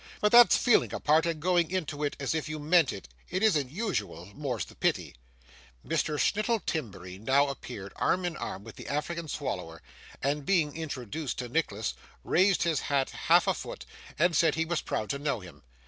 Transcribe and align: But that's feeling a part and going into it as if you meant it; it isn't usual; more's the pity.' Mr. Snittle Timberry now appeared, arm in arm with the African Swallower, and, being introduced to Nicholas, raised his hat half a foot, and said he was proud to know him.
But 0.19 0.31
that's 0.31 0.57
feeling 0.57 0.91
a 0.95 0.99
part 0.99 1.27
and 1.27 1.39
going 1.39 1.69
into 1.69 2.03
it 2.03 2.15
as 2.19 2.33
if 2.33 2.49
you 2.49 2.57
meant 2.57 2.91
it; 2.91 3.07
it 3.29 3.43
isn't 3.43 3.69
usual; 3.69 4.25
more's 4.33 4.65
the 4.65 4.73
pity.' 4.73 5.13
Mr. 5.85 6.19
Snittle 6.19 6.59
Timberry 6.65 7.19
now 7.19 7.49
appeared, 7.49 7.93
arm 7.97 8.25
in 8.25 8.35
arm 8.35 8.63
with 8.63 8.77
the 8.77 8.87
African 8.87 9.27
Swallower, 9.27 9.79
and, 10.19 10.43
being 10.43 10.75
introduced 10.75 11.37
to 11.37 11.49
Nicholas, 11.49 11.93
raised 12.23 12.63
his 12.63 12.79
hat 12.79 13.11
half 13.11 13.45
a 13.45 13.53
foot, 13.53 13.85
and 14.17 14.35
said 14.35 14.55
he 14.55 14.65
was 14.65 14.81
proud 14.81 15.07
to 15.11 15.19
know 15.19 15.39
him. 15.39 15.61